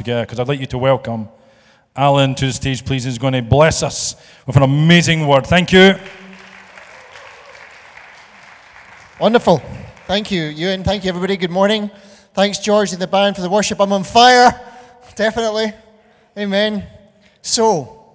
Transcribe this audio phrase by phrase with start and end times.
[0.00, 1.28] together because I'd like you to welcome
[1.94, 3.04] Alan to the stage, please.
[3.04, 5.46] He's going to bless us with an amazing word.
[5.46, 5.94] Thank you.
[9.20, 9.62] Wonderful.
[10.06, 10.84] Thank you, Ewan.
[10.84, 11.36] Thank you, everybody.
[11.36, 11.90] Good morning.
[12.32, 13.78] Thanks, George, and the band for the worship.
[13.78, 14.58] I'm on fire.
[15.16, 15.74] Definitely.
[16.38, 16.86] Amen.
[17.42, 18.14] So,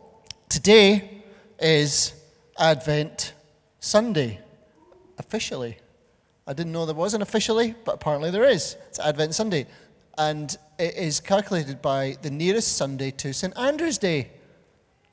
[0.49, 1.21] today
[1.59, 2.13] is
[2.57, 3.33] Advent
[3.79, 4.39] Sunday,
[5.19, 5.77] officially.
[6.47, 8.75] I didn't know there was an officially, but apparently there is.
[8.87, 9.67] It's Advent Sunday.
[10.17, 13.57] And it is calculated by the nearest Sunday to St.
[13.57, 14.31] Andrew's Day.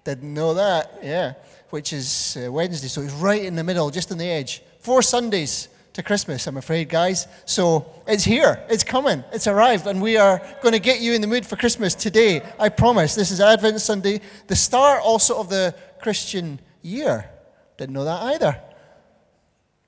[0.04, 1.34] Didn't know that, yeah.
[1.70, 4.62] Which is uh, Wednesday, so it's right in the middle, just on the edge.
[4.80, 7.28] Four Sundays to Christmas, I'm afraid, guys.
[7.44, 11.20] So it's here, it's coming, it's arrived, and we are going to get you in
[11.20, 12.42] the mood for Christmas today.
[12.58, 13.14] I promise.
[13.14, 17.30] This is Advent Sunday, the start also of the Christian year.
[17.76, 18.60] Didn't know that either.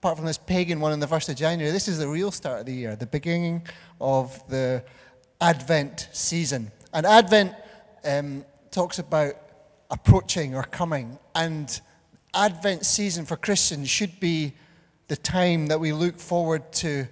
[0.01, 2.61] Apart from this pagan one on the 1st of January, this is the real start
[2.61, 3.67] of the year, the beginning
[4.01, 4.85] of the
[5.45, 6.73] Advent season.
[6.95, 7.55] And Advent
[8.03, 9.35] um, talks about
[9.91, 11.81] approaching or coming, and
[12.33, 14.55] Advent season for Christians should be
[15.09, 17.07] the time that we look forward to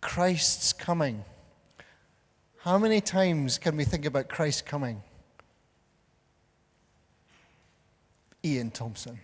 [0.00, 1.22] Christ's coming.
[2.60, 5.02] How many times can we think about Christ coming?
[8.42, 9.20] Ian Thompson.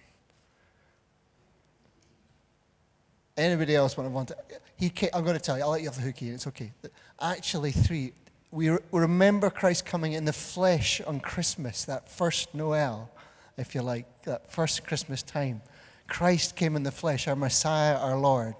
[3.38, 4.36] Anybody else want to want to?
[4.76, 5.64] He came, I'm going to tell you.
[5.64, 6.34] I'll let you have the hook, Ian.
[6.34, 6.72] It's okay.
[7.20, 8.12] Actually, three.
[8.50, 13.10] We, remember Christ coming in the flesh on Christmas, that first Noel,
[13.56, 15.62] if you like, that first Christmas time.
[16.06, 18.54] Christ came in the flesh, our Messiah, our Lord.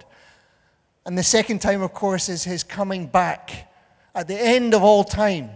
[1.05, 3.71] And the second time, of course, is his coming back
[4.13, 5.51] at the end of all time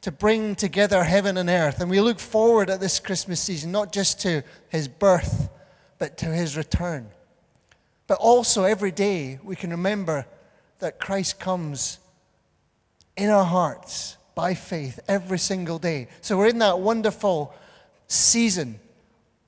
[0.00, 1.80] to bring together heaven and earth.
[1.80, 5.48] And we look forward at this Christmas season, not just to his birth,
[5.98, 7.08] but to his return.
[8.08, 10.26] But also, every day, we can remember
[10.82, 12.00] that Christ comes
[13.16, 16.08] in our hearts by faith every single day.
[16.22, 17.54] So we're in that wonderful
[18.08, 18.80] season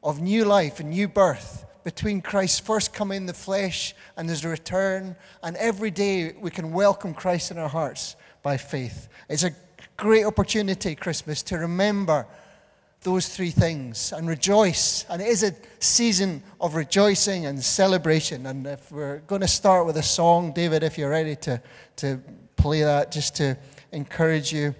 [0.01, 4.45] of new life and new birth between Christ's first coming in the flesh and his
[4.45, 5.17] return.
[5.43, 8.15] And every day we can welcome Christ in our hearts
[8.45, 9.09] by faith.
[9.29, 9.51] It's a
[9.97, 12.29] great opportunity, Christmas, to remember
[13.05, 15.05] those three things and rejoice.
[15.09, 18.47] And it is a season of rejoicing and celebration.
[18.47, 21.63] And if we're going to start with a song, David, if you're ready to,
[21.97, 22.21] to
[22.57, 23.57] play that, just to
[23.93, 24.75] encourage you,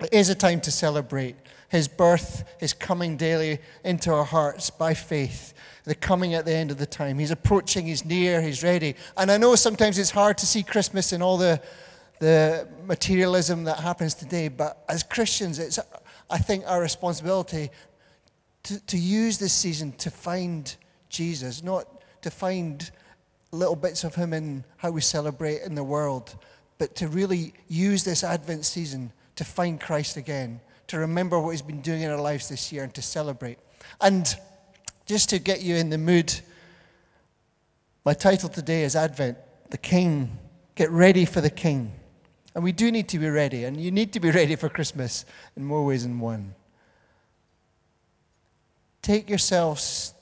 [0.00, 1.36] it is a time to celebrate
[1.70, 5.54] his birth, his coming daily into our hearts by faith.
[5.84, 7.18] The coming at the end of the time.
[7.18, 8.94] He's approaching, he's near, he's ready.
[9.16, 11.62] And I know sometimes it's hard to see Christmas in all the,
[12.18, 15.78] the materialism that happens today, but as Christians, it's,
[16.30, 17.70] I think, our responsibility
[18.64, 20.74] to, to use this season to find
[21.08, 21.86] Jesus, not
[22.22, 22.90] to find
[23.52, 26.36] little bits of him in how we celebrate in the world,
[26.78, 30.60] but to really use this Advent season to find Christ again
[30.90, 33.58] to remember what He's been doing in our lives this year and to celebrate.
[34.00, 34.26] And
[35.06, 36.34] just to get you in the mood,
[38.04, 39.38] my title today is Advent,
[39.70, 40.36] the King.
[40.74, 41.92] Get ready for the King.
[42.54, 45.24] And we do need to be ready, and you need to be ready for Christmas
[45.56, 46.54] in more ways than one.
[49.02, 50.14] Take yourselves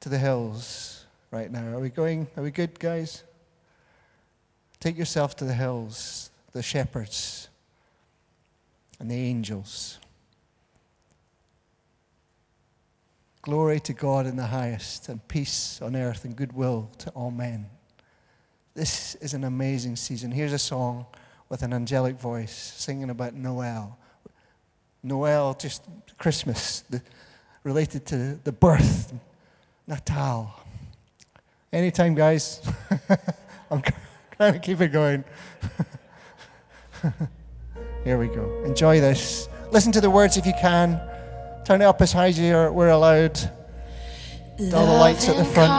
[0.00, 1.76] to the hills right now.
[1.76, 2.26] Are we going?
[2.36, 3.24] Are we good, guys?
[4.78, 7.48] Take yourself to the hills, the shepherds
[8.98, 9.98] and the angels.
[13.42, 17.66] Glory to God in the highest, and peace on earth and goodwill to all men.
[18.80, 20.30] This is an amazing season.
[20.30, 21.04] Here's a song
[21.50, 23.98] with an angelic voice singing about Noel.
[25.02, 25.82] Noel, just
[26.16, 27.02] Christmas, the,
[27.62, 29.12] related to the birth,
[29.86, 30.58] Natal.
[31.70, 32.62] Anytime, guys.
[33.70, 33.82] I'm
[34.38, 35.24] trying to keep it going.
[38.04, 38.62] Here we go.
[38.64, 39.50] Enjoy this.
[39.70, 40.98] Listen to the words if you can.
[41.66, 43.38] Turn it up as high as you're, we're allowed.
[44.72, 45.70] All the lights at the front.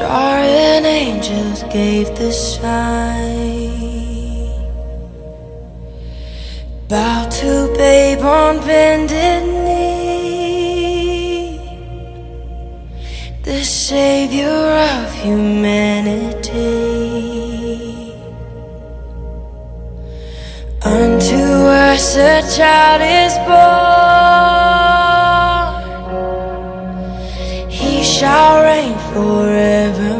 [0.00, 3.68] Star and angels gave the sign.
[6.88, 10.80] Bow to babe on bended knee.
[13.42, 16.40] The savior of humanity.
[20.82, 21.42] Unto
[21.84, 23.68] us a child is born,
[27.68, 30.19] he shall reign forever.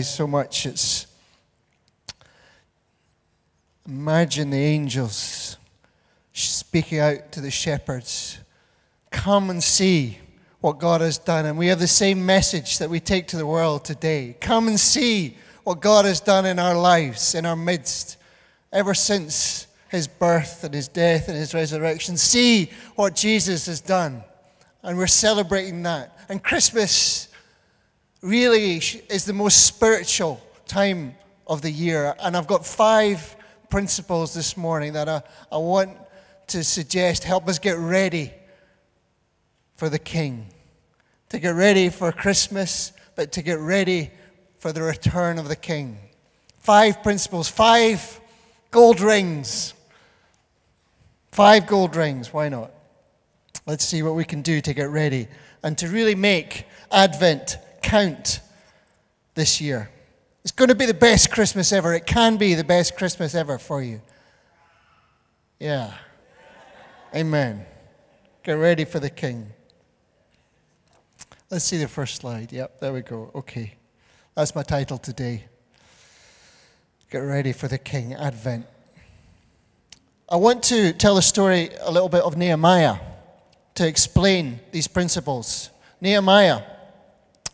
[0.00, 0.64] Guys, so much.
[0.64, 1.06] It's
[3.86, 5.58] imagine the angels
[6.32, 8.38] speaking out to the shepherds.
[9.10, 10.18] Come and see
[10.62, 11.44] what God has done.
[11.44, 14.38] And we have the same message that we take to the world today.
[14.40, 18.16] Come and see what God has done in our lives, in our midst,
[18.72, 22.16] ever since his birth and his death and his resurrection.
[22.16, 24.24] See what Jesus has done.
[24.82, 26.16] And we're celebrating that.
[26.30, 27.29] And Christmas
[28.22, 31.14] really is the most spiritual time
[31.46, 32.14] of the year.
[32.20, 33.36] And I've got five
[33.70, 35.96] principles this morning that I, I want
[36.48, 38.32] to suggest help us get ready
[39.76, 40.48] for the King.
[41.30, 44.10] To get ready for Christmas, but to get ready
[44.58, 45.98] for the return of the King.
[46.58, 48.20] Five principles, five
[48.70, 49.74] gold rings.
[51.32, 52.72] Five gold rings, why not?
[53.66, 55.28] Let's see what we can do to get ready
[55.62, 58.40] and to really make Advent count
[59.34, 59.90] this year.
[60.42, 61.94] It's going to be the best Christmas ever.
[61.94, 64.00] It can be the best Christmas ever for you.
[65.58, 65.92] Yeah.
[67.14, 67.66] Amen.
[68.42, 69.52] Get ready for the King.
[71.50, 72.52] Let's see the first slide.
[72.52, 73.30] Yep, there we go.
[73.34, 73.74] Okay.
[74.34, 75.44] That's my title today.
[77.10, 78.66] Get ready for the King, Advent.
[80.30, 82.98] I want to tell a story a little bit of Nehemiah
[83.74, 85.70] to explain these principles.
[86.00, 86.62] Nehemiah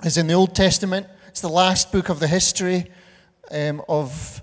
[0.05, 2.91] is in the Old Testament, it's the last book of the history
[3.51, 4.43] um, of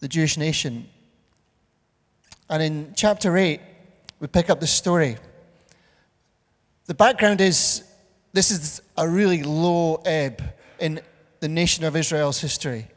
[0.00, 0.88] the Jewish nation.
[2.48, 3.60] And in chapter 8,
[4.20, 5.16] we pick up the story.
[6.86, 7.84] The background is
[8.32, 10.42] this is a really low ebb
[10.78, 11.00] in
[11.40, 12.88] the nation of Israel's history.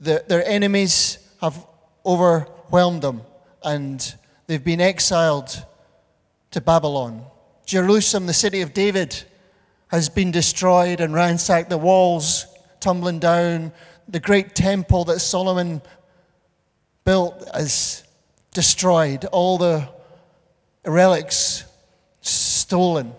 [0.00, 1.66] The, their enemies have
[2.04, 3.22] overwhelmed them
[3.62, 4.14] and
[4.46, 5.64] they've been exiled
[6.50, 7.24] to Babylon.
[7.64, 9.24] Jerusalem, the city of David,
[9.88, 12.46] has been destroyed and ransacked, the walls
[12.80, 13.72] tumbling down,
[14.08, 15.80] the great temple that Solomon
[17.04, 18.04] built is
[18.52, 19.88] destroyed, all the
[20.84, 21.64] relics
[22.20, 23.12] stolen.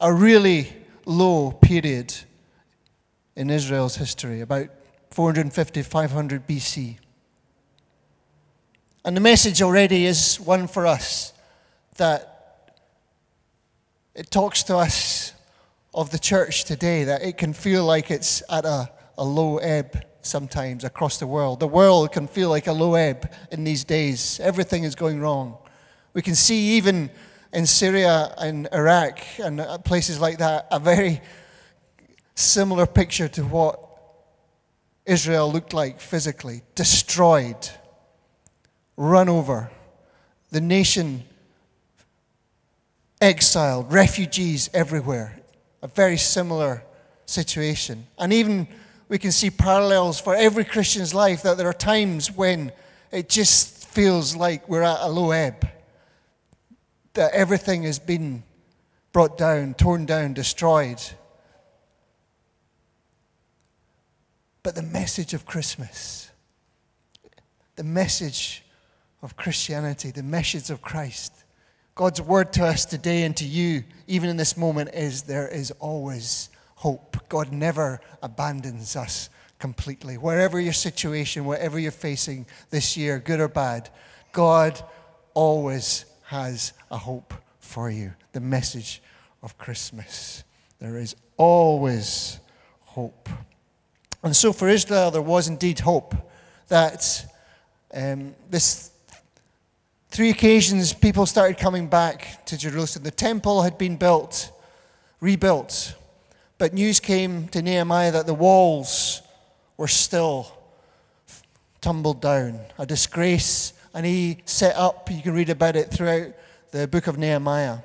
[0.00, 0.72] A really
[1.04, 2.14] low period
[3.34, 4.68] in Israel's history, about
[5.10, 6.98] 450, 500 BC.
[9.04, 11.32] And the message already is one for us
[11.96, 12.72] that
[14.14, 15.32] it talks to us
[15.96, 20.04] of the church today, that it can feel like it's at a, a low ebb
[20.20, 21.58] sometimes across the world.
[21.58, 24.38] The world can feel like a low ebb in these days.
[24.40, 25.56] Everything is going wrong.
[26.12, 27.10] We can see even
[27.52, 31.22] in Syria and Iraq and uh, places like that a very
[32.34, 33.80] similar picture to what
[35.06, 37.70] Israel looked like physically destroyed,
[38.96, 39.70] run over,
[40.50, 41.24] the nation
[43.20, 45.40] exiled, refugees everywhere.
[45.82, 46.82] A very similar
[47.26, 48.06] situation.
[48.18, 48.68] And even
[49.08, 52.72] we can see parallels for every Christian's life that there are times when
[53.12, 55.68] it just feels like we're at a low ebb,
[57.14, 58.42] that everything has been
[59.12, 61.00] brought down, torn down, destroyed.
[64.62, 66.30] But the message of Christmas,
[67.76, 68.64] the message
[69.22, 71.32] of Christianity, the message of Christ,
[71.96, 75.70] God's word to us today and to you, even in this moment, is there is
[75.80, 77.16] always hope.
[77.30, 80.18] God never abandons us completely.
[80.18, 83.88] Wherever your situation, whatever you're facing this year, good or bad,
[84.32, 84.78] God
[85.32, 88.12] always has a hope for you.
[88.32, 89.00] The message
[89.42, 90.44] of Christmas.
[90.78, 92.40] There is always
[92.82, 93.30] hope.
[94.22, 96.14] And so for Israel, there was indeed hope
[96.68, 97.24] that
[97.94, 98.90] um, this
[100.10, 103.04] three occasions people started coming back to Jerusalem.
[103.04, 104.50] The temple had been built,
[105.20, 105.94] rebuilt,
[106.58, 109.22] but news came to Nehemiah that the walls
[109.76, 110.56] were still
[111.80, 113.72] tumbled down, a disgrace.
[113.94, 116.32] And he set up, you can read about it throughout
[116.70, 117.78] the book of Nehemiah.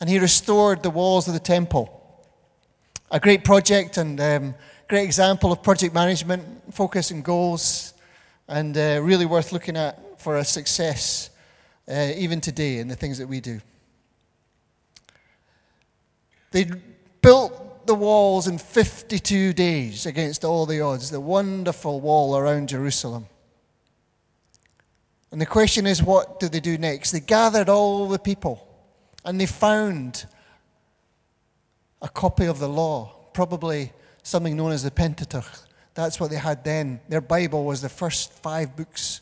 [0.00, 1.94] And he restored the walls of the temple.
[3.10, 4.54] A great project and um,
[4.88, 7.94] great example of project management, focus and goals,
[8.46, 11.30] and uh, really worth looking at for a success
[11.88, 13.60] uh, even today in the things that we do.
[16.50, 16.66] They
[17.22, 23.26] built the walls in 52 days against all the odds, the wonderful wall around Jerusalem.
[25.30, 27.10] And the question is, what did they do next?
[27.10, 28.66] They gathered all the people
[29.24, 30.26] and they found
[32.00, 33.92] a copy of the law, probably
[34.22, 35.50] something known as the Pentateuch.
[35.94, 37.00] That's what they had then.
[37.08, 39.20] Their Bible was the first five books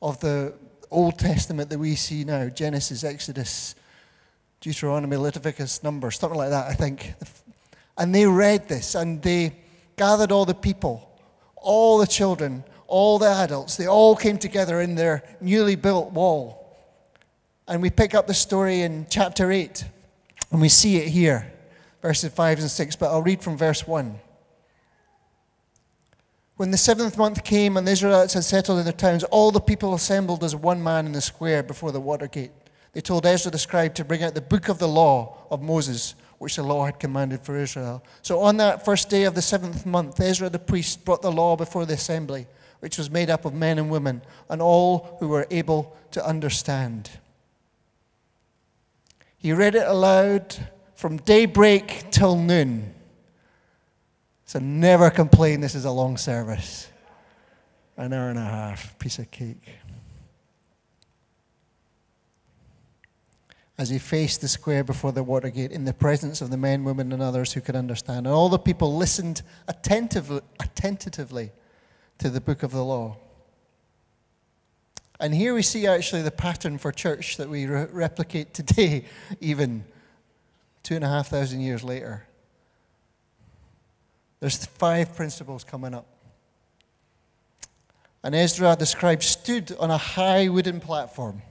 [0.00, 0.54] of the
[0.92, 3.74] Old Testament that we see now Genesis, Exodus,
[4.60, 7.14] Deuteronomy, Leviticus, Numbers, something like that, I think.
[7.98, 9.56] And they read this and they
[9.96, 11.10] gathered all the people,
[11.56, 13.76] all the children, all the adults.
[13.76, 16.76] They all came together in their newly built wall.
[17.66, 19.84] And we pick up the story in chapter 8
[20.50, 21.50] and we see it here,
[22.02, 22.96] verses 5 and 6.
[22.96, 24.18] But I'll read from verse 1.
[26.62, 29.58] When the seventh month came and the Israelites had settled in their towns, all the
[29.58, 32.52] people assembled as one man in the square before the water gate.
[32.92, 36.14] They told Ezra the scribe to bring out the book of the law of Moses,
[36.38, 38.04] which the law had commanded for Israel.
[38.22, 41.56] So on that first day of the seventh month, Ezra the priest brought the law
[41.56, 42.46] before the assembly,
[42.78, 47.10] which was made up of men and women, and all who were able to understand.
[49.36, 50.54] He read it aloud
[50.94, 52.94] from daybreak till noon.
[54.52, 56.86] So never complain this is a long service.
[57.96, 59.66] An hour and a half, piece of cake.
[63.78, 67.14] As he faced the square before the Watergate in the presence of the men, women,
[67.14, 68.26] and others who could understand.
[68.26, 71.50] And all the people listened attentively, attentively
[72.18, 73.16] to the book of the law.
[75.18, 79.06] And here we see actually the pattern for church that we re- replicate today,
[79.40, 79.86] even
[80.82, 82.26] two and a half thousand years later.
[84.42, 86.04] There's five principles coming up.
[88.24, 91.42] And Ezra, the scribe, stood on a high wooden platform.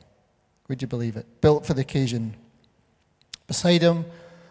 [0.68, 1.26] Would you believe it?
[1.40, 2.36] Built for the occasion.
[3.48, 4.04] Beside him,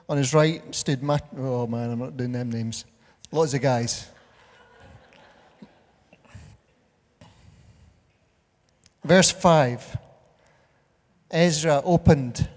[0.08, 1.28] on his right, stood Matt.
[1.36, 2.86] Oh man, I'm not doing them names.
[3.30, 4.08] Lots of guys.
[9.04, 9.98] Verse 5
[11.30, 12.48] Ezra opened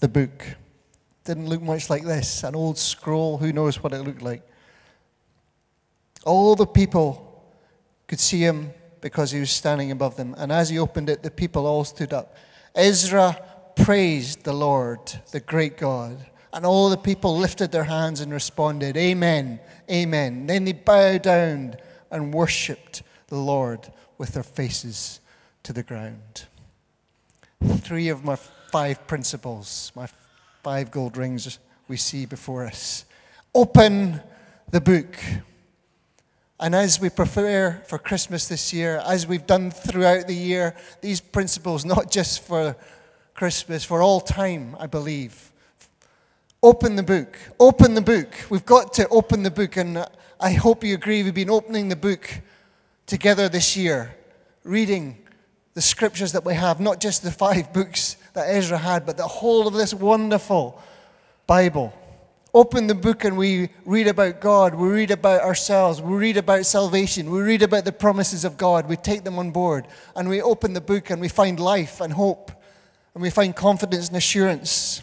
[0.00, 0.44] the book.
[1.22, 4.42] Didn't look much like this an old scroll, who knows what it looked like.
[6.24, 7.44] All the people
[8.06, 10.34] could see him because he was standing above them.
[10.38, 12.36] And as he opened it, the people all stood up.
[12.74, 13.36] Ezra
[13.76, 15.00] praised the Lord,
[15.30, 16.24] the great God.
[16.52, 20.46] And all the people lifted their hands and responded, Amen, Amen.
[20.46, 21.76] Then they bowed down
[22.10, 25.20] and worshipped the Lord with their faces
[25.64, 26.46] to the ground.
[27.62, 30.08] Three of my five principles, my
[30.62, 33.04] five gold rings we see before us.
[33.54, 34.20] Open
[34.70, 35.16] the book
[36.64, 41.20] And as we prepare for Christmas this year, as we've done throughout the year, these
[41.20, 42.74] principles, not just for
[43.34, 45.52] Christmas, for all time, I believe.
[46.62, 47.36] Open the book.
[47.60, 48.34] Open the book.
[48.48, 49.76] We've got to open the book.
[49.76, 50.06] And
[50.40, 52.30] I hope you agree, we've been opening the book
[53.04, 54.16] together this year,
[54.62, 55.18] reading
[55.74, 59.28] the scriptures that we have, not just the five books that Ezra had, but the
[59.28, 60.80] whole of this wonderful
[61.46, 61.92] Bible.
[62.54, 66.64] Open the book and we read about God, we read about ourselves, we read about
[66.64, 70.40] salvation, we read about the promises of God, we take them on board, and we
[70.40, 72.52] open the book and we find life and hope,
[73.12, 75.02] and we find confidence and assurance,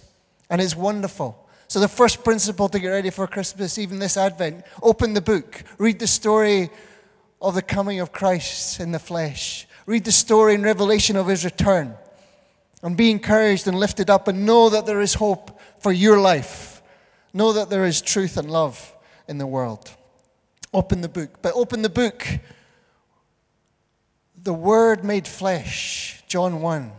[0.50, 1.46] and it's wonderful.
[1.67, 5.62] So, the first principle to get ready for Christmas, even this Advent, open the book,
[5.77, 6.70] read the story
[7.41, 11.43] of the coming of Christ in the flesh, read the story in Revelation of his
[11.43, 11.96] return,
[12.81, 16.71] and be encouraged and lifted up, and know that there is hope for your life
[17.34, 18.94] Know that there is truth and love
[19.28, 19.92] in the world.
[20.74, 21.42] Open the book.
[21.42, 22.28] But open the book.
[24.44, 26.92] The Word made flesh, John 1.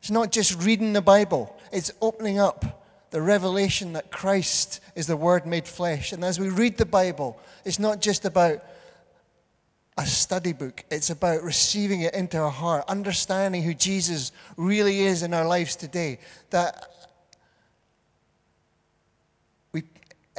[0.00, 5.16] It's not just reading the Bible, it's opening up the revelation that Christ is the
[5.16, 6.12] Word made flesh.
[6.12, 8.64] And as we read the Bible, it's not just about
[9.98, 15.22] a study book, it's about receiving it into our heart, understanding who Jesus really is
[15.22, 16.18] in our lives today.
[16.50, 16.88] That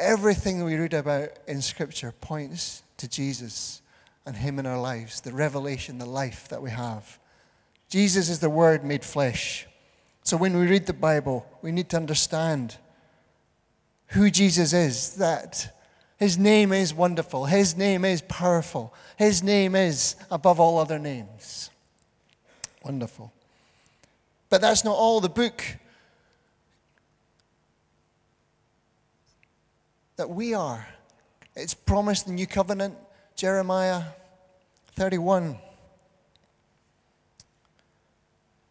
[0.01, 3.83] Everything we read about in Scripture points to Jesus
[4.25, 7.19] and Him in our lives, the revelation, the life that we have.
[7.87, 9.67] Jesus is the Word made flesh.
[10.23, 12.77] So when we read the Bible, we need to understand
[14.07, 15.71] who Jesus is, that
[16.17, 21.69] His name is wonderful, His name is powerful, His name is above all other names.
[22.83, 23.31] Wonderful.
[24.49, 25.21] But that's not all.
[25.21, 25.63] The book
[30.21, 30.87] that we are.
[31.55, 32.95] It's promised in the new covenant,
[33.35, 34.03] Jeremiah
[34.91, 35.57] 31.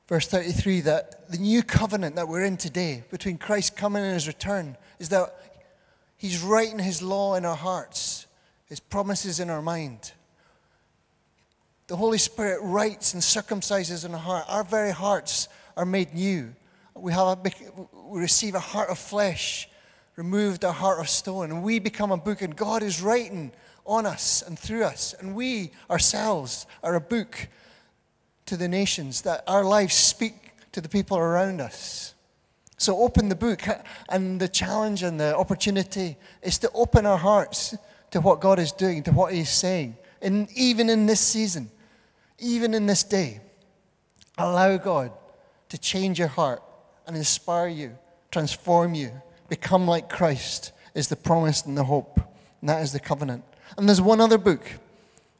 [0.07, 4.29] Verse 33 that the new covenant that we're in today, between Christ coming and his
[4.29, 5.35] return, is that
[6.17, 8.29] he's writing his law in our hearts,
[8.67, 10.13] his promises in our mind.
[11.89, 14.45] The Holy Spirit writes and circumcises in our heart.
[14.47, 16.55] Our very hearts are made new.
[16.95, 17.53] We, have a,
[18.07, 19.67] we receive a heart of flesh
[20.21, 23.51] removed our heart of stone, and we become a book, and God is writing
[23.87, 27.49] on us and through us, and we ourselves are a book
[28.45, 30.35] to the nations that our lives speak
[30.73, 32.13] to the people around us.
[32.77, 33.63] So open the book,
[34.11, 37.75] and the challenge and the opportunity is to open our hearts
[38.11, 41.71] to what God is doing, to what He's saying, and even in this season,
[42.39, 43.41] even in this day,
[44.37, 45.13] allow God
[45.71, 46.63] to change your heart
[47.07, 47.97] and inspire you,
[48.31, 49.13] transform you
[49.51, 52.21] become like Christ is the promise and the hope,
[52.61, 53.45] and that is the covenant.
[53.77, 54.63] And there's one other book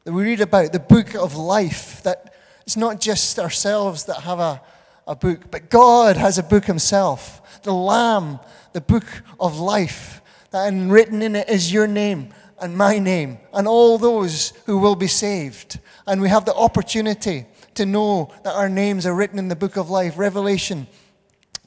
[0.05, 2.35] that we read about, the book of life, that
[2.67, 4.61] it's not just ourselves that have a,
[5.07, 7.63] a book, but God has a book himself.
[7.63, 8.41] The Lamb,
[8.73, 9.07] the book
[9.39, 10.21] of life,
[10.51, 14.79] that and written in it is your name and my name and all those who
[14.79, 15.79] will be saved.
[16.07, 19.77] And we have the opportunity to know that our names are written in the book
[19.77, 20.19] of life.
[20.19, 20.87] Revelation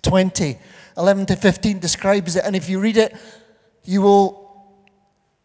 [0.02, 0.58] 20
[0.98, 2.44] 11 to 15 describes it.
[2.46, 3.16] And if you read it,
[3.84, 4.44] you will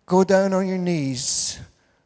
[0.06, 1.58] go down on your knees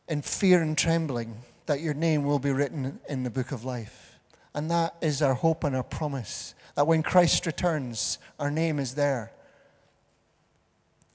[0.08, 4.18] in fear and trembling that your name will be written in the book of life.
[4.54, 8.94] And that is our hope and our promise that when Christ returns, our name is
[8.94, 9.32] there.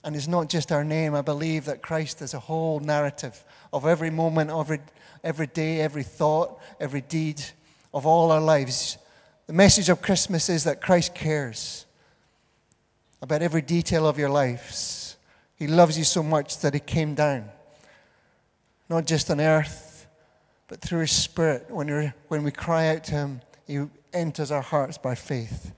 [0.03, 1.15] And it's not just our name.
[1.15, 4.79] I believe that Christ is a whole narrative of every moment, every,
[5.23, 7.43] every day, every thought, every deed
[7.93, 8.97] of all our lives.
[9.47, 11.86] The message of Christmas is that Christ cares
[13.21, 15.17] about every detail of your lives.
[15.55, 17.49] He loves you so much that He came down,
[18.89, 20.07] not just on earth,
[20.67, 21.65] but through His Spirit.
[21.69, 25.71] When, when we cry out to Him, He enters our hearts by faith.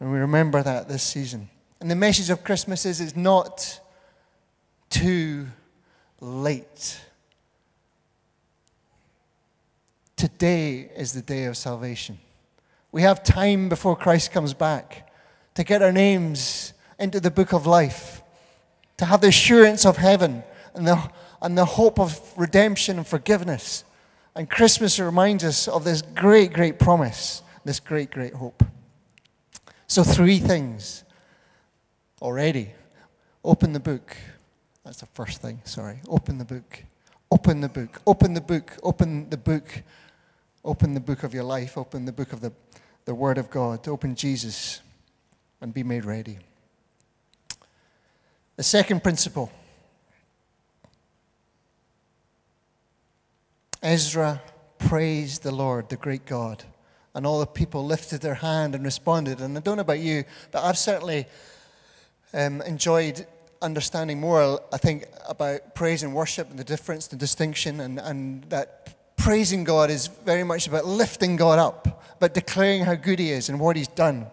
[0.00, 1.48] And we remember that this season.
[1.80, 3.80] And the message of Christmas is it's not
[4.90, 5.46] too
[6.20, 7.00] late.
[10.16, 12.18] Today is the day of salvation.
[12.90, 15.03] We have time before Christ comes back
[15.54, 18.22] to get our names into the book of life,
[18.96, 20.42] to have the assurance of heaven
[20.74, 21.10] and the,
[21.42, 23.84] and the hope of redemption and forgiveness.
[24.34, 28.64] And Christmas reminds us of this great, great promise, this great, great hope.
[29.86, 31.04] So, three things
[32.20, 32.70] already.
[33.44, 34.16] Open the book.
[34.84, 36.00] That's the first thing, sorry.
[36.08, 36.82] Open the book.
[37.30, 38.00] Open the book.
[38.06, 38.72] Open the book.
[38.82, 39.82] Open the book.
[40.64, 41.76] Open the book of your life.
[41.76, 42.52] Open the book of the,
[43.04, 43.86] the Word of God.
[43.86, 44.80] Open Jesus
[45.60, 46.38] and be made ready.
[48.56, 49.50] The second principle
[53.84, 54.40] Ezra
[54.78, 56.64] praised the Lord, the great God.
[57.14, 59.40] And all the people lifted their hand and responded.
[59.40, 61.26] And I don't know about you, but I've certainly
[62.32, 63.26] um, enjoyed
[63.60, 68.44] understanding more, I think, about praise and worship and the difference, the distinction, and, and
[68.44, 73.30] that praising God is very much about lifting God up, but declaring how good He
[73.30, 74.26] is and what He's done.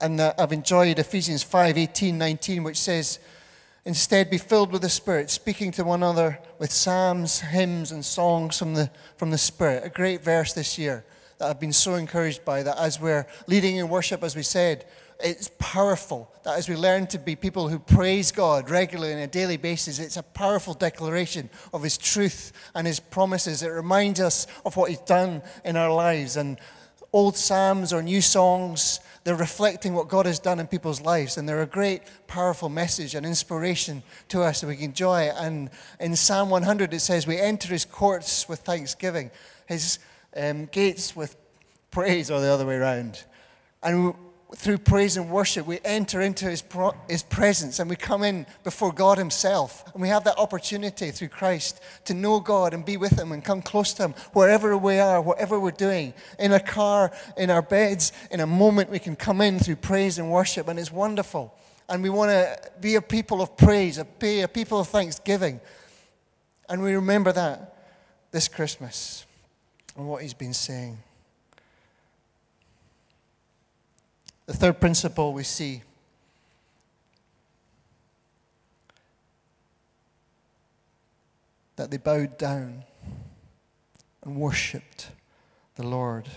[0.00, 3.18] And uh, I've enjoyed Ephesians 5 18, 19, which says,
[3.84, 8.58] Instead, be filled with the Spirit, speaking to one another with psalms, hymns, and songs
[8.58, 9.82] from the, from the Spirit.
[9.84, 11.04] A great verse this year
[11.38, 14.84] that I've been so encouraged by that as we're leading in worship, as we said,
[15.20, 19.26] it's powerful that as we learn to be people who praise God regularly on a
[19.26, 23.62] daily basis, it's a powerful declaration of His truth and His promises.
[23.62, 26.36] It reminds us of what He's done in our lives.
[26.36, 26.58] And
[27.12, 31.36] old psalms or new songs, they're reflecting what God has done in people's lives.
[31.36, 35.30] And they're a great, powerful message and inspiration to us that we can enjoy.
[35.36, 35.68] And
[36.00, 39.30] in Psalm 100, it says, We enter His courts with thanksgiving,
[39.66, 39.98] His
[40.34, 41.36] um, gates with
[41.90, 43.22] praise, or the other way around.
[43.82, 44.14] And
[44.56, 48.46] through praise and worship, we enter into his, pro- his presence and we come in
[48.64, 49.84] before God Himself.
[49.92, 53.44] And we have that opportunity through Christ to know God and be with Him and
[53.44, 56.14] come close to Him wherever we are, whatever we're doing.
[56.38, 60.18] In a car, in our beds, in a moment, we can come in through praise
[60.18, 60.68] and worship.
[60.68, 61.54] And it's wonderful.
[61.90, 65.60] And we want to be a people of praise, be a people of thanksgiving.
[66.70, 67.74] And we remember that
[68.30, 69.26] this Christmas
[69.94, 70.98] and what He's been saying.
[74.48, 75.82] The third principle we see
[81.76, 82.84] that they bowed down
[84.24, 85.10] and worshipped
[85.74, 86.30] the Lord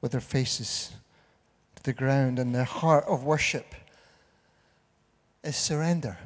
[0.00, 0.92] with their faces
[1.76, 3.74] to the ground, and their heart of worship
[5.44, 6.16] is surrender.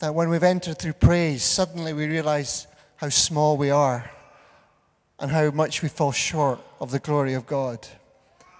[0.00, 4.10] That when we've entered through praise, suddenly we realize how small we are
[5.20, 7.86] and how much we fall short of the glory of God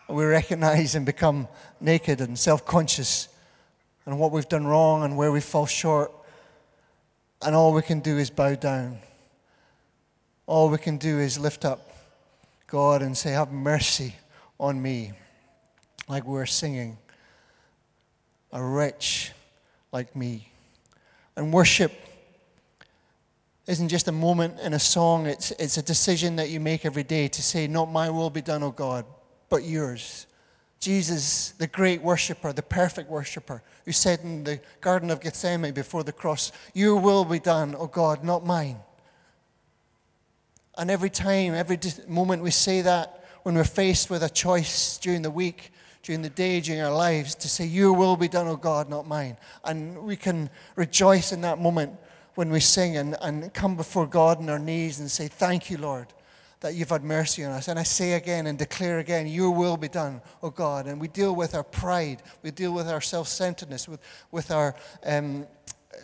[0.09, 1.49] we recognize and become
[1.81, 3.29] naked and self conscious
[4.07, 6.12] and what we've done wrong and where we fall short.
[7.43, 8.99] And all we can do is bow down.
[10.47, 11.90] All we can do is lift up
[12.67, 14.14] God and say, Have mercy
[14.61, 15.12] on me,
[16.09, 16.99] like we're singing.
[18.53, 19.33] A wretch
[19.90, 20.49] like me.
[21.37, 21.93] And worship
[23.67, 27.03] isn't just a moment in a song, it's, it's a decision that you make every
[27.03, 29.05] day to say, Not my will be done, O God,
[29.55, 30.27] but yours.
[30.81, 36.03] Jesus, the great worshiper, the perfect worshiper, who said in the Garden of Gethsemane before
[36.03, 38.79] the cross, Your will be done, O God, not mine.
[40.77, 45.23] And every time, every moment we say that, when we're faced with a choice during
[45.23, 45.71] the week,
[46.03, 49.07] during the day, during our lives, to say, Your will be done, O God, not
[49.07, 49.37] mine.
[49.62, 51.93] And we can rejoice in that moment
[52.35, 55.79] when we sing and, and come before God on our knees and say, Thank you,
[55.79, 56.09] Lord
[56.64, 57.68] that you've had mercy on us.
[57.68, 60.87] And I say again and declare again, Your will be done, O God.
[60.87, 64.00] And we deal with our pride, we deal with our self centeredness, with,
[64.31, 64.74] with our
[65.05, 65.46] um,
[65.92, 65.96] uh,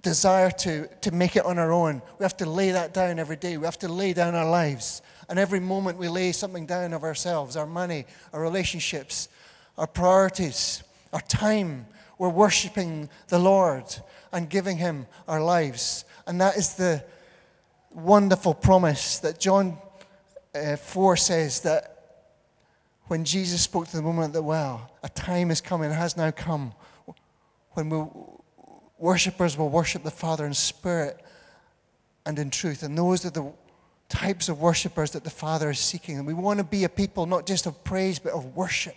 [0.00, 2.00] desire to, to make it on our own.
[2.18, 3.58] We have to lay that down every day.
[3.58, 5.02] We have to lay down our lives.
[5.28, 9.28] And every moment we lay something down of ourselves, our money, our relationships,
[9.76, 11.84] our priorities, our time,
[12.16, 13.84] we're worshiping the Lord
[14.32, 16.06] and giving Him our lives.
[16.26, 17.04] And that is the
[17.94, 19.78] wonderful promise that John
[20.54, 21.90] uh, 4 says that
[23.06, 26.30] when Jesus spoke to the woman at the well, a time is coming, has now
[26.30, 26.72] come,
[27.72, 28.04] when we,
[28.98, 31.20] worshippers will worship the Father in spirit
[32.24, 32.82] and in truth.
[32.82, 33.52] And those are the
[34.08, 36.18] types of worshippers that the Father is seeking.
[36.18, 38.96] And we want to be a people not just of praise, but of worship.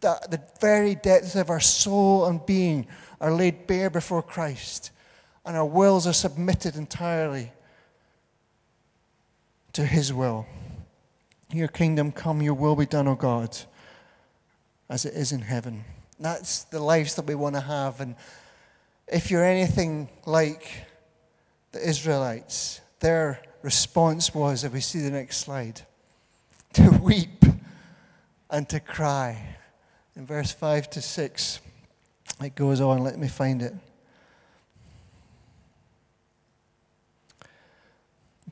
[0.00, 2.86] That the very depths of our soul and being
[3.20, 4.90] are laid bare before Christ,
[5.44, 7.52] and our wills are submitted entirely
[9.72, 10.46] to his will.
[11.52, 13.56] Your kingdom come, your will be done, O God,
[14.88, 15.84] as it is in heaven.
[16.18, 18.00] That's the lives that we want to have.
[18.00, 18.14] And
[19.08, 20.86] if you're anything like
[21.72, 25.82] the Israelites, their response was, if we see the next slide,
[26.74, 27.44] to weep
[28.50, 29.56] and to cry.
[30.16, 31.60] In verse 5 to 6,
[32.42, 33.02] it goes on.
[33.02, 33.74] Let me find it.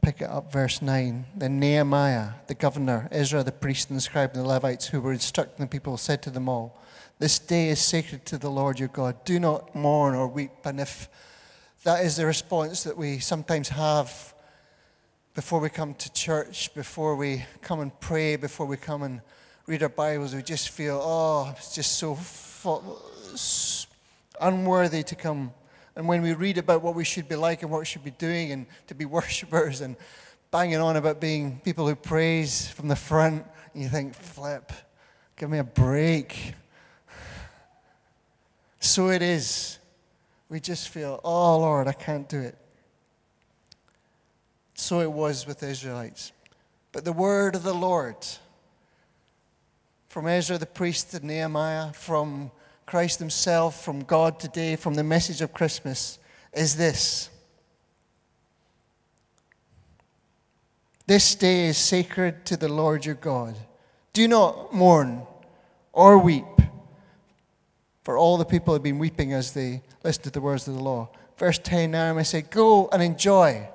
[0.02, 1.26] Pick it up, verse 9.
[1.36, 5.12] Then Nehemiah, the governor, Ezra, the priest, and the scribe, and the Levites, who were
[5.12, 6.80] instructing the people, said to them all,
[7.18, 9.24] This day is sacred to the Lord your God.
[9.24, 10.52] Do not mourn or weep.
[10.64, 11.08] And if
[11.84, 14.34] that is the response that we sometimes have
[15.34, 19.20] before we come to church, before we come and pray, before we come and
[19.66, 22.18] read our Bibles, we just feel, oh, it's just so
[24.40, 25.52] unworthy to come
[26.00, 28.10] and when we read about what we should be like and what we should be
[28.12, 29.96] doing and to be worshippers and
[30.50, 34.72] banging on about being people who praise from the front, you think, flip,
[35.36, 36.54] give me a break.
[38.82, 39.78] So it is.
[40.48, 42.56] We just feel, oh Lord, I can't do it.
[44.72, 46.32] So it was with the Israelites.
[46.92, 48.16] But the word of the Lord,
[50.08, 52.52] from Ezra the priest to Nehemiah, from
[52.90, 56.18] Christ himself, from God today, from the message of Christmas,
[56.52, 57.30] is this.
[61.06, 63.54] This day is sacred to the Lord your God.
[64.12, 65.22] Do not mourn
[65.92, 66.44] or weep.
[68.02, 70.82] For all the people have been weeping as they listened to the words of the
[70.82, 71.10] law.
[71.38, 73.68] Verse 10 now I say, Go and enjoy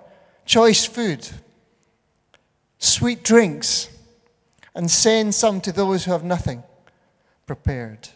[0.44, 1.26] choice food,
[2.80, 3.88] sweet drinks,
[4.76, 6.64] and send some to those who have nothing
[7.46, 8.10] prepared.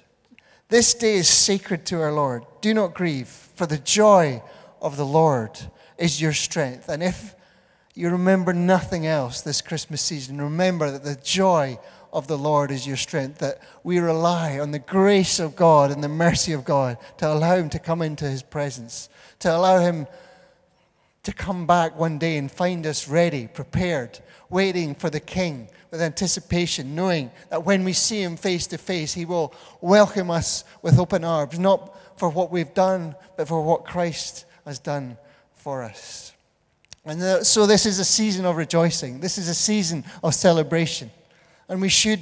[0.69, 2.45] This day is sacred to our Lord.
[2.61, 4.43] Do not grieve, for the joy
[4.79, 5.59] of the Lord
[5.97, 6.89] is your strength.
[6.89, 7.33] And if
[7.95, 11.79] you remember nothing else this Christmas season, remember that the joy
[12.13, 16.03] of the Lord is your strength, that we rely on the grace of God and
[16.03, 20.05] the mercy of God to allow Him to come into His presence, to allow Him
[21.23, 24.19] to come back one day and find us ready, prepared,
[24.51, 29.13] waiting for the King with anticipation, knowing that when we see Him face to face,
[29.13, 33.85] He will welcome us with open arms, not for what we've done, but for what
[33.85, 35.17] Christ has done
[35.55, 36.33] for us.
[37.05, 39.19] And uh, so, this is a season of rejoicing.
[39.19, 41.09] This is a season of celebration.
[41.67, 42.19] And we should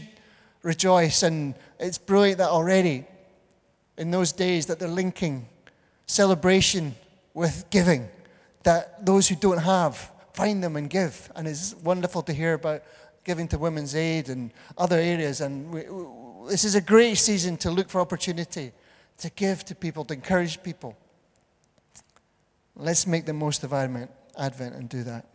[0.61, 1.23] rejoice.
[1.23, 3.05] And it's brilliant that already,
[3.97, 5.47] in those days, that they're linking
[6.05, 6.95] celebration
[7.33, 8.07] with giving.
[8.63, 11.31] That those who don't have, find them and give.
[11.35, 12.83] And it's wonderful to hear about
[13.27, 15.41] giving to Women's Aid and other areas.
[15.41, 18.71] And we, we, this is a great season to look for opportunity
[19.17, 20.95] to give to people, to encourage people.
[22.75, 25.25] Let's make the most of Advent, Advent and do that.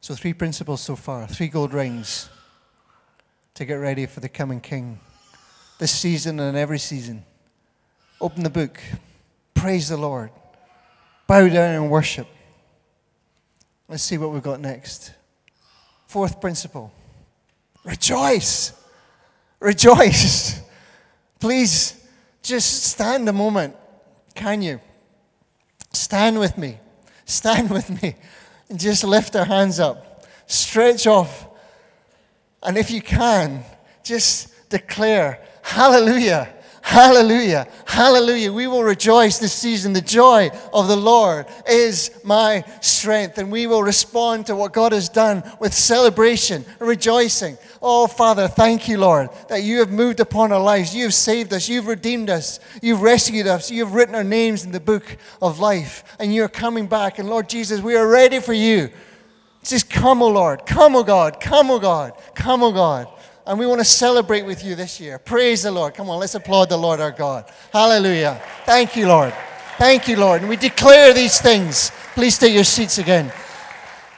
[0.00, 2.28] So, three principles so far, three gold rings
[3.54, 5.00] to get ready for the coming King
[5.78, 7.24] this season and every season.
[8.20, 8.78] Open the book,
[9.54, 10.30] praise the Lord,
[11.26, 12.28] bow down and worship.
[13.88, 15.12] Let's see what we've got next.
[16.06, 16.92] Fourth principle
[17.84, 18.72] rejoice.
[19.60, 20.60] Rejoice.
[21.40, 22.04] Please
[22.42, 23.76] just stand a moment.
[24.34, 24.80] Can you?
[25.92, 26.78] Stand with me.
[27.24, 28.16] Stand with me
[28.68, 30.26] and just lift our hands up.
[30.46, 31.46] Stretch off.
[32.62, 33.64] And if you can,
[34.02, 36.54] just declare, Hallelujah.
[36.86, 37.66] Hallelujah.
[37.84, 38.52] Hallelujah.
[38.52, 39.92] We will rejoice this season.
[39.92, 43.38] The joy of the Lord is my strength.
[43.38, 47.58] And we will respond to what God has done with celebration, rejoicing.
[47.82, 50.94] Oh, Father, thank you, Lord, that you have moved upon our lives.
[50.94, 51.68] You have saved us.
[51.68, 52.60] You've redeemed us.
[52.80, 53.68] You've rescued us.
[53.68, 56.04] You've written our names in the book of life.
[56.20, 57.18] And you're coming back.
[57.18, 58.90] And Lord Jesus, we are ready for you.
[59.64, 60.64] Just come, O oh Lord.
[60.64, 61.40] Come, O oh God.
[61.40, 62.12] Come, O oh God.
[62.36, 63.08] Come, O God.
[63.46, 65.18] And we want to celebrate with you this year.
[65.20, 65.94] Praise the Lord.
[65.94, 67.50] Come on, let's applaud the Lord our God.
[67.72, 68.42] Hallelujah.
[68.64, 69.32] Thank you, Lord.
[69.78, 70.40] Thank you, Lord.
[70.40, 71.92] And we declare these things.
[72.14, 73.32] Please take your seats again.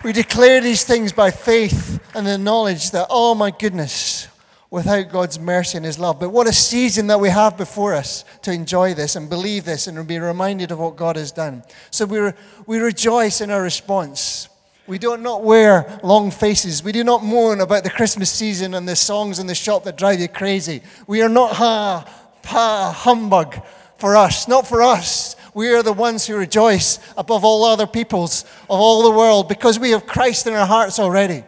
[0.02, 4.28] We declare these things by faith and the knowledge that, oh my goodness,
[4.70, 6.20] without God's mercy and His love.
[6.20, 9.88] But what a season that we have before us to enjoy this and believe this
[9.88, 11.62] and be reminded of what God has done.
[11.90, 12.32] So we, re-
[12.66, 14.47] we rejoice in our response.
[14.88, 16.82] We do not wear long faces.
[16.82, 19.98] We do not mourn about the Christmas season and the songs in the shop that
[19.98, 20.82] drive you crazy.
[21.06, 22.10] We are not ha,
[22.42, 23.60] pa, humbug
[23.98, 25.36] for us, not for us.
[25.52, 29.78] We are the ones who rejoice above all other peoples of all the world because
[29.78, 31.44] we have Christ in our hearts already.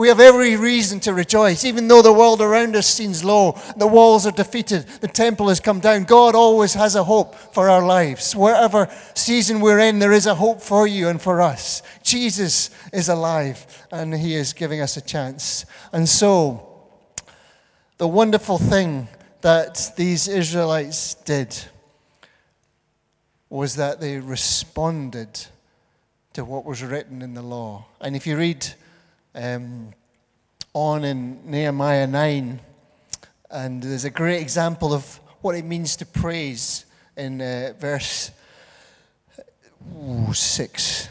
[0.00, 1.62] We have every reason to rejoice.
[1.62, 5.60] Even though the world around us seems low, the walls are defeated, the temple has
[5.60, 8.34] come down, God always has a hope for our lives.
[8.34, 11.82] Wherever season we're in, there is a hope for you and for us.
[12.02, 15.66] Jesus is alive and he is giving us a chance.
[15.92, 16.66] And so,
[17.98, 19.06] the wonderful thing
[19.42, 21.54] that these Israelites did
[23.50, 25.44] was that they responded
[26.32, 27.84] to what was written in the law.
[28.00, 28.66] And if you read
[29.34, 29.90] um,
[30.72, 32.60] on in Nehemiah 9.
[33.50, 36.84] And there's a great example of what it means to praise
[37.16, 38.30] in uh, verse
[39.96, 41.08] ooh, 6.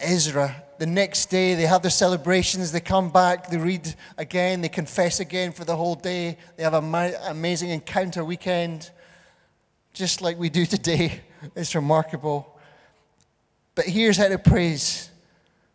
[0.00, 2.72] Ezra, the next day, they have their celebrations.
[2.72, 6.38] They come back, they read again, they confess again for the whole day.
[6.56, 8.90] They have an amazing encounter weekend,
[9.92, 11.20] just like we do today.
[11.54, 12.58] It's remarkable.
[13.74, 15.09] But here's how to praise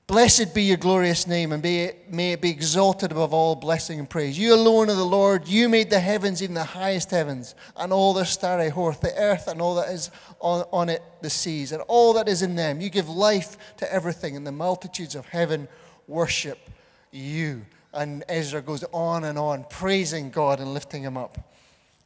[0.08, 4.08] Blessed be your glorious name, and it, may it be exalted above all blessing and
[4.08, 4.38] praise.
[4.38, 5.48] You alone are the Lord.
[5.48, 9.48] You made the heavens, even the highest heavens, and all their starry host, the earth
[9.48, 12.82] and all that is on, on it, the seas, and all that is in them.
[12.82, 15.68] You give life to everything, and the multitudes of heaven
[16.08, 16.60] worship
[17.12, 17.66] you.
[17.92, 21.40] And Ezra goes on and on, praising God and lifting him up.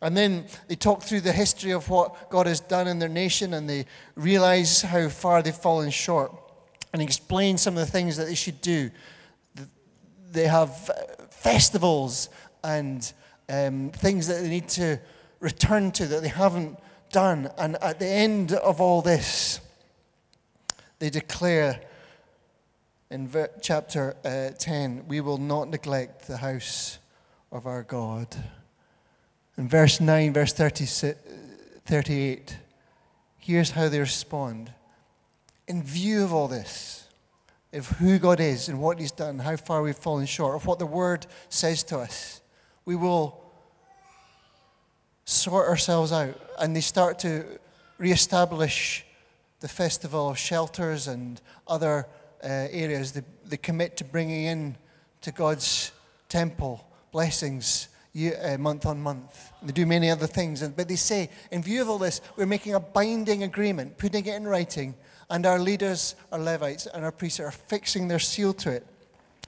[0.01, 3.55] And then they talk through the history of what God has done in their nation,
[3.55, 3.85] and they
[4.15, 6.33] realize how far they've fallen short
[6.93, 8.89] and explain some of the things that they should do.
[10.31, 12.29] They have uh, festivals
[12.63, 13.11] and
[13.47, 14.99] um, things that they need to
[15.39, 16.77] return to that they haven't
[17.11, 17.49] done.
[17.57, 19.59] And at the end of all this,
[20.99, 21.81] they declare
[23.09, 26.99] in ver- chapter uh, 10 we will not neglect the house
[27.51, 28.27] of our God.
[29.57, 30.85] In verse 9, verse 30,
[31.85, 32.57] 38,
[33.37, 34.71] here's how they respond
[35.69, 37.07] in view of all this,
[37.71, 40.79] of who God is and what He's done, how far we've fallen short, of what
[40.79, 42.41] the Word says to us,
[42.85, 43.39] we will
[45.25, 46.35] sort ourselves out.
[46.59, 47.45] And they start to
[47.99, 49.05] reestablish
[49.59, 52.07] the festival of shelters and other
[52.43, 53.11] uh, areas.
[53.11, 54.75] They, they commit to bringing in
[55.21, 55.91] to God's
[56.29, 59.51] temple blessings year, uh, month on month.
[59.61, 60.67] They do many other things.
[60.67, 64.35] But they say, in view of all this, we're making a binding agreement, putting it
[64.35, 64.95] in writing
[65.29, 68.85] and our leaders, our Levites, and our priests are fixing their seal to it.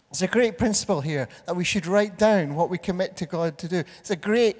[0.10, 3.58] It's a great principle here that we should write down what we commit to God
[3.60, 3.84] to do.
[4.00, 4.60] It's a great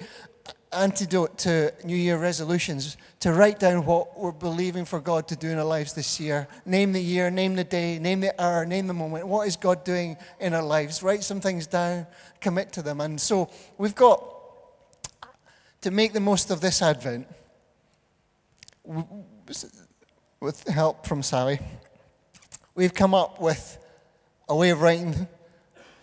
[0.72, 5.50] antidote to New Year resolutions to write down what we're believing for God to do
[5.50, 6.48] in our lives this year.
[6.64, 9.26] Name the year, name the day, name the hour, name the moment.
[9.26, 11.02] What is God doing in our lives?
[11.02, 12.06] Write some things down,
[12.40, 13.00] commit to them.
[13.02, 14.24] And so we've got
[15.82, 17.26] to make the most of this Advent
[20.42, 21.60] with help from Sally,
[22.74, 23.78] we've come up with
[24.48, 25.28] a way of writing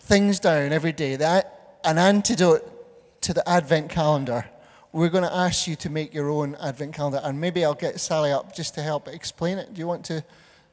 [0.00, 4.46] things down every day, that, an antidote to the Advent calendar.
[4.92, 8.00] We're going to ask you to make your own Advent calendar, and maybe I'll get
[8.00, 9.74] Sally up just to help explain it.
[9.74, 10.24] Do you want to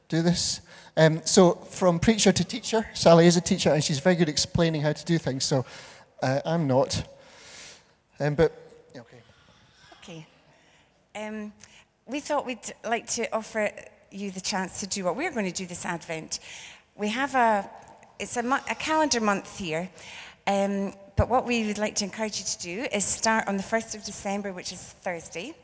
[0.08, 0.62] do this?
[0.96, 4.30] Um, so, from preacher to teacher, Sally is a teacher, and she's very good at
[4.30, 5.44] explaining how to do things.
[5.44, 5.66] So,
[6.22, 7.06] uh, I'm not.
[8.18, 8.50] Um, but
[8.96, 9.22] okay.
[10.02, 10.26] Okay.
[11.14, 11.52] Um,
[12.08, 13.70] we thought we'd like to offer
[14.10, 16.40] you the chance to do what we're going to do this Advent.
[16.96, 17.68] We have a,
[18.18, 19.90] it's a, a calendar month here,
[20.46, 23.62] um, but what we would like to encourage you to do is start on the
[23.62, 25.54] 1st of December, which is Thursday.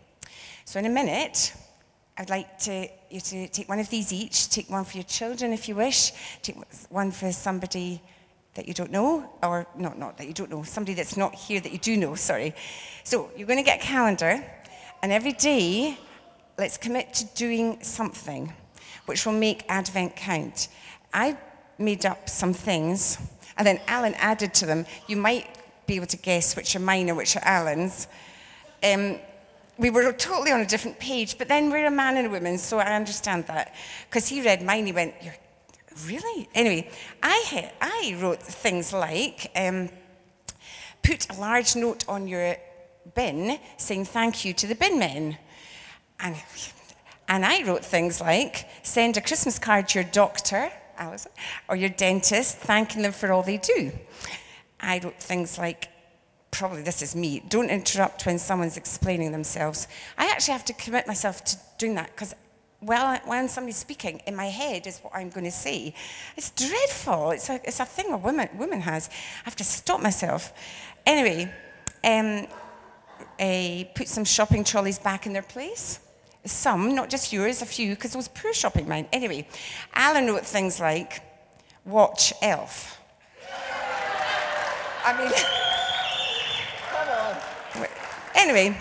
[0.67, 1.55] So in a minute,
[2.19, 4.51] I'd like to, you to take one of these each.
[4.51, 6.13] Take one for your children if you wish.
[6.43, 6.57] Take
[6.91, 8.03] one for somebody
[8.55, 11.61] that you don't know, or not, not that you don't know, somebody that's not here
[11.61, 12.55] that you do know, sorry.
[13.03, 14.45] So you're going to get a calendar,
[15.03, 15.99] and every day
[16.59, 18.53] let's commit to doing something
[19.07, 20.69] which will make Advent count.
[21.13, 21.37] I
[21.79, 23.19] made up some things,
[23.57, 24.87] and then Alan added to them.
[25.07, 25.47] You might
[25.87, 28.07] be able to guess which are mine and which are Alan's.
[28.83, 29.19] Um,
[29.77, 32.59] we were totally on a different page, but then we're a man and a woman,
[32.59, 33.75] so I understand that.
[34.09, 35.35] Because he read mine, he went, You're,
[36.07, 36.49] Really?
[36.55, 36.91] Anyway,
[37.23, 39.89] I, I wrote things like um,
[41.03, 42.57] put a large note on your
[43.15, 45.39] bin saying thank you to the bin men.
[46.25, 46.37] And,
[47.29, 51.31] and I wrote things like send a Christmas card to your doctor, Alison,
[51.69, 53.93] or your dentist, thanking them for all they do.
[54.81, 55.89] I wrote things like,
[56.51, 59.87] probably this is me, don't interrupt when someone's explaining themselves.
[60.17, 62.35] I actually have to commit myself to doing that because
[62.81, 65.95] well, when somebody's speaking, in my head is what I'm going to say.
[66.37, 67.31] It's dreadful.
[67.31, 69.09] It's a, it's a thing a woman, woman has.
[69.41, 70.53] I have to stop myself.
[71.07, 71.51] Anyway,
[72.03, 72.47] um,
[73.41, 76.01] uh, put some shopping trolleys back in their place.
[76.45, 79.07] Some, not just yours, a few, because it was poor shopping mine.
[79.13, 79.47] Anyway,
[79.95, 81.23] Alan wrote things like,
[81.85, 83.01] watch Elf.
[85.05, 85.33] I mean,
[86.91, 87.09] come
[87.83, 87.89] on.
[88.35, 88.77] Anyway,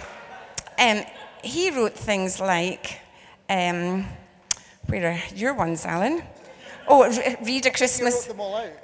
[0.80, 1.06] um,
[1.44, 3.00] he wrote things like,
[3.50, 4.06] um,
[4.88, 6.24] where are your ones, Alan?
[6.88, 7.08] Oh,
[7.42, 8.28] read a Christmas.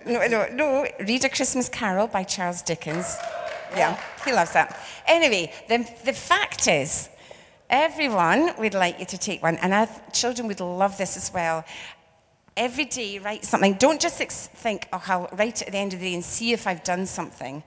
[0.05, 0.87] No, no, no.
[0.99, 3.17] Read a Christmas Carol by Charles Dickens.
[3.75, 4.79] Yeah, he loves that.
[5.05, 7.09] Anyway, the, the fact is,
[7.69, 11.63] everyone would like you to take one, and our children would love this as well.
[12.57, 13.75] Every day, write something.
[13.75, 16.51] Don't just think, oh, I'll write it at the end of the day and see
[16.51, 17.63] if I've done something.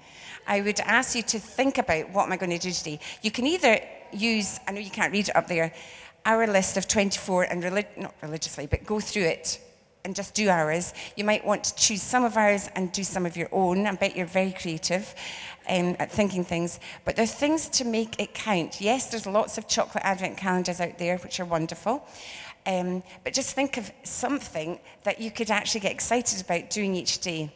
[0.46, 2.98] I would ask you to think about what am I going to do today.
[3.22, 3.80] You can either
[4.12, 5.72] use, I know you can't read it up there,
[6.26, 9.60] our list of 24 and relig- not religiously, but go through it
[10.04, 10.94] and just do ours.
[11.16, 13.86] You might want to choose some of ours and do some of your own.
[13.86, 15.14] I bet you're very creative
[15.68, 16.80] um, at thinking things.
[17.04, 18.80] But there are things to make it count.
[18.80, 22.06] Yes, there's lots of chocolate advent calendars out there, which are wonderful.
[22.66, 27.20] Um, but just think of something that you could actually get excited about doing each
[27.20, 27.52] day.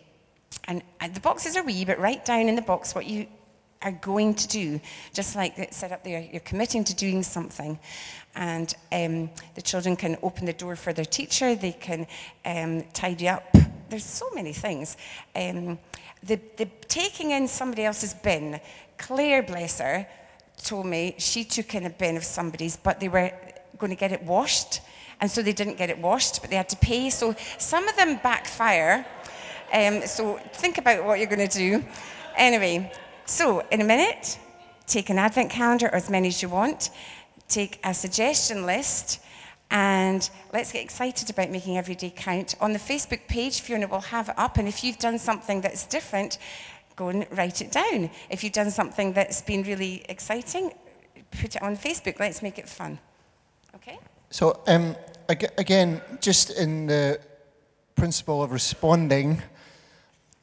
[0.64, 3.26] And, and the boxes are wee, but write down in the box what you
[3.82, 4.80] are going to do.
[5.12, 7.78] Just like it said up there, you're committing to doing something.
[8.36, 12.06] And um, the children can open the door for their teacher, they can
[12.44, 13.56] um, tidy up.
[13.88, 14.96] There's so many things.
[15.34, 15.78] Um,
[16.22, 18.60] the, the taking in somebody else's bin,
[18.98, 20.06] Claire, bless her,
[20.62, 23.32] told me she took in a bin of somebody's, but they were
[23.78, 24.80] going to get it washed.
[25.20, 27.10] And so they didn't get it washed, but they had to pay.
[27.10, 29.06] So some of them backfire.
[29.72, 31.84] Um, so think about what you're going to do.
[32.36, 32.92] Anyway,
[33.24, 34.38] so in a minute,
[34.86, 36.90] take an advent calendar or as many as you want,
[37.48, 39.20] take a suggestion list,
[39.70, 42.54] and let's get excited about making every day count.
[42.60, 45.86] On the Facebook page, Fiona will have it up, and if you've done something that's
[45.86, 46.38] different,
[46.94, 48.10] go and write it down.
[48.30, 50.72] If you've done something that's been really exciting,
[51.30, 52.18] put it on Facebook.
[52.18, 52.98] Let's make it fun.
[53.74, 53.98] Okay?
[54.30, 54.96] So, um,
[55.28, 57.20] ag- again, just in the
[57.96, 59.42] principle of responding,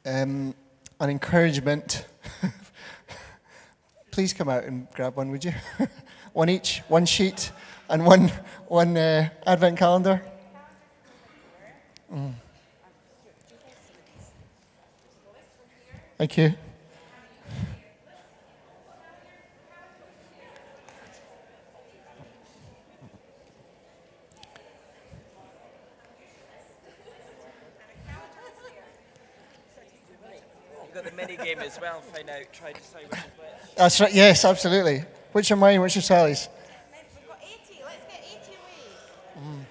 [0.06, 0.54] um,
[1.00, 2.06] an encouragement.
[4.10, 5.52] Please come out and grab one, would you?
[6.34, 7.50] one each, one sheet,
[7.88, 8.30] and one,
[8.66, 10.20] one uh, advent calendar.
[12.12, 12.34] Mm.
[16.18, 16.54] Thank you.
[30.82, 32.00] You've got the mini game as well.
[32.00, 32.52] Find out.
[32.52, 33.76] Try to decide which is which.
[33.76, 34.12] That's right.
[34.12, 35.04] Yes, absolutely.
[35.34, 35.80] Which are mine?
[35.80, 36.48] Which are Sally's?
[37.16, 37.82] We've got 80.
[37.84, 39.66] Let's get 80 away.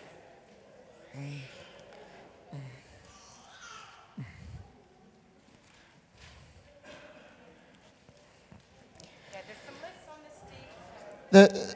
[9.32, 10.32] Yeah, there's some lists on the
[11.48, 11.76] stage.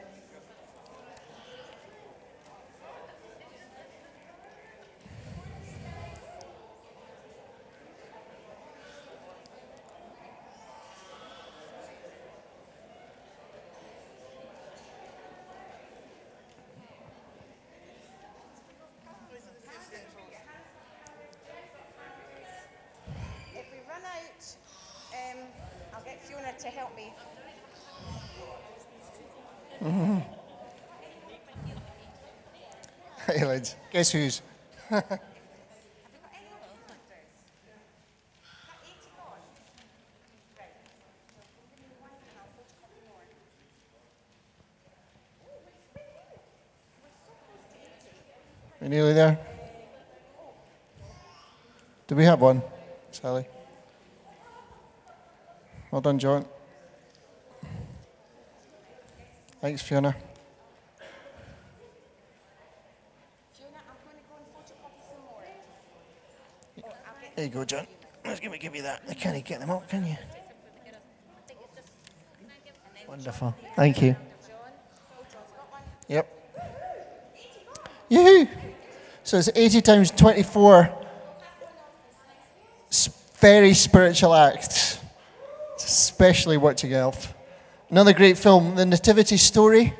[23.54, 24.56] If we run out,
[25.14, 25.38] um,
[26.28, 27.12] Fiona to help me.
[29.82, 30.18] Mm-hmm.
[33.32, 33.76] hey, lads.
[33.90, 34.42] Guess who's?
[34.90, 35.22] Have we got
[36.34, 37.32] any other calendars?
[37.32, 37.64] Is
[38.66, 39.40] that 80 gone?
[40.58, 40.74] Right.
[41.32, 43.24] So give me one and I'll photocopy more.
[45.46, 46.12] Oh, we're spinning.
[47.02, 48.82] We're so close to 80.
[48.82, 49.38] We're nearly there.
[52.06, 52.62] Do we have one,
[53.12, 53.46] Sally?
[55.98, 56.44] Well done, John.
[59.60, 60.14] Thanks, Fiona.
[63.52, 65.42] Fiona, I'm going to go and photocopy some more.
[67.04, 67.88] I'll get There you go, John.
[68.24, 69.02] Let's give me, give you that.
[69.08, 70.16] I can't get them up, can you?
[73.08, 73.56] Wonderful.
[73.74, 74.14] Thank you.
[76.06, 76.62] Yep.
[78.08, 78.46] Yoo-hoo!
[79.24, 80.96] So it's 80 times 24
[82.88, 83.08] s-
[83.40, 84.87] very spiritual acts,
[85.88, 87.34] especially watching Elf.
[87.88, 89.94] Another great film, The Nativity Story.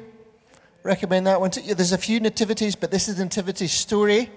[0.82, 1.74] Recommend that one to you.
[1.74, 4.30] There's a few nativities, but this is the Nativity Story.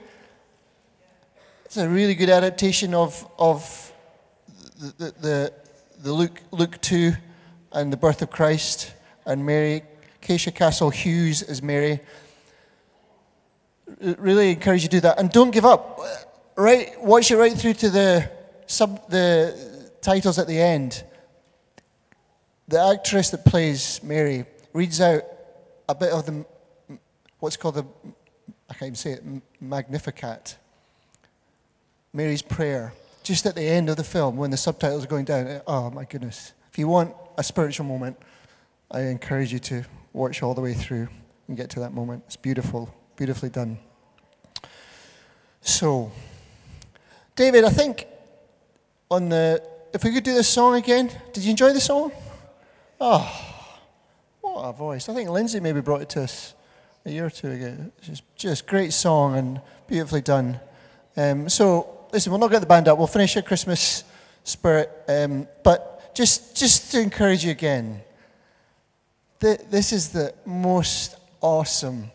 [1.66, 3.91] It's a really good adaptation of, of
[4.80, 5.54] the, the, the,
[6.04, 7.12] the Luke, Luke 2
[7.74, 8.93] and the birth of Christ
[9.26, 9.84] and Mary.
[10.22, 11.99] Keisha Castle Hughes is Mary.
[13.99, 15.20] Really encourage you to do that.
[15.20, 15.99] And don't give up.
[16.56, 18.32] Right, watch it right through to the,
[18.68, 21.04] sub, the titles at the end.
[22.72, 25.24] The actress that plays Mary reads out
[25.89, 26.45] a bit of the,
[27.39, 27.86] what's called the,
[28.69, 29.24] I can't even say it,
[29.59, 30.57] Magnificat.
[32.13, 32.93] Mary's prayer,
[33.24, 35.61] just at the end of the film when the subtitles are going down.
[35.67, 36.53] Oh my goodness.
[36.72, 38.17] If you want a spiritual moment,
[38.89, 41.09] I encourage you to watch all the way through
[41.49, 42.24] and get to that moment.
[42.28, 43.80] It's beautiful, beautifully done.
[45.59, 46.09] So,
[47.36, 48.07] David, I think
[49.09, 49.61] on the,
[49.93, 52.13] if we could do this song again, did you enjoy the song?
[53.04, 53.28] Oh,
[54.41, 55.10] what a voice.
[55.10, 56.54] I think Lindsay maybe brought it to us
[57.04, 57.76] a year or two ago.
[57.99, 60.60] Just, just great song and beautifully done.
[61.18, 62.99] Um, so, listen, we'll not get the band up.
[62.99, 64.04] We'll finish your Christmas
[64.43, 64.91] spirit.
[65.08, 68.02] Um, but just, just to encourage you again,
[69.39, 72.12] th- this is the most awesome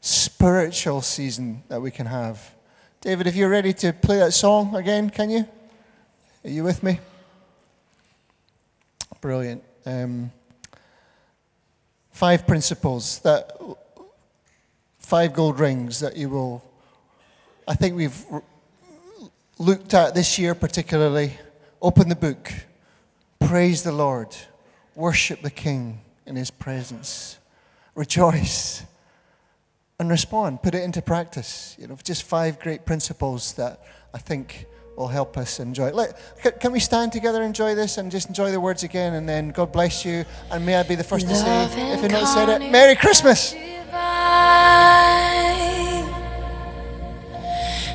[0.00, 2.52] spiritual season that we can have.
[3.00, 5.46] David, if you're ready to play that song again, can you?
[6.44, 6.98] Are you with me?
[9.20, 9.62] Brilliant.
[9.86, 10.32] Um,
[12.10, 13.56] five principles that,
[14.98, 16.64] five gold rings that you will,
[17.68, 18.26] I think we've
[19.60, 21.38] looked at this year particularly.
[21.80, 22.52] Open the book,
[23.38, 24.34] praise the Lord,
[24.96, 27.38] worship the King in his presence,
[27.94, 28.82] rejoice,
[30.00, 30.62] and respond.
[30.64, 31.76] Put it into practice.
[31.78, 34.66] You know, just five great principles that I think
[34.96, 35.90] will help us enjoy.
[35.92, 36.18] Let,
[36.60, 39.14] can, we stand together, and enjoy this, and just enjoy the words again?
[39.14, 40.24] And then God bless you.
[40.50, 43.54] And may I be the first to say, if you've not said it, Merry Christmas.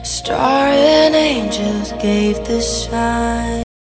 [0.03, 3.63] Star and angels gave the sign.